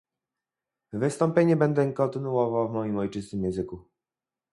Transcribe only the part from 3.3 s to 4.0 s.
języku